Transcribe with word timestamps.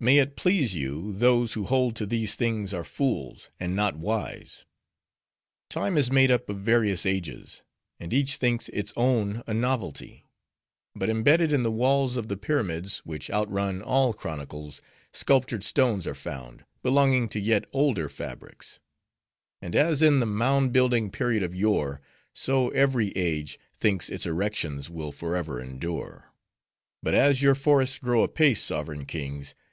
"May 0.00 0.18
it 0.18 0.36
please 0.36 0.76
you, 0.76 1.12
those 1.12 1.54
who 1.54 1.64
hold 1.64 1.96
to 1.96 2.06
these 2.06 2.36
things 2.36 2.72
are 2.72 2.84
fools, 2.84 3.50
and 3.58 3.74
not 3.74 3.96
wise. 3.96 4.64
"Time 5.68 5.98
is 5.98 6.08
made 6.08 6.30
up 6.30 6.48
of 6.48 6.58
various 6.58 7.04
ages; 7.04 7.64
and 7.98 8.14
each 8.14 8.36
thinks 8.36 8.68
its 8.68 8.92
own 8.96 9.42
a 9.48 9.52
novelty. 9.52 10.24
But 10.94 11.08
imbedded 11.08 11.50
in 11.50 11.64
the 11.64 11.72
walls 11.72 12.16
of 12.16 12.28
the 12.28 12.36
pyramids, 12.36 12.98
which 12.98 13.28
outrun 13.28 13.82
all 13.82 14.12
chronologies, 14.12 14.80
sculptured 15.12 15.64
stones 15.64 16.06
are 16.06 16.14
found, 16.14 16.64
belonging 16.80 17.28
to 17.30 17.40
yet 17.40 17.64
older 17.72 18.08
fabrics. 18.08 18.78
And 19.60 19.74
as 19.74 20.00
in 20.00 20.20
the 20.20 20.26
mound 20.26 20.72
building 20.72 21.10
period 21.10 21.42
of 21.42 21.56
yore, 21.56 22.00
so 22.32 22.68
every 22.70 23.08
age 23.16 23.58
thinks 23.80 24.10
its 24.10 24.26
erections 24.26 24.88
will 24.88 25.10
forever 25.10 25.60
endure. 25.60 26.32
But 27.02 27.14
as 27.14 27.42
your 27.42 27.56
forests 27.56 27.98
grow 27.98 28.22
apace, 28.22 28.62
sovereign 28.62 29.04
kings! 29.04 29.56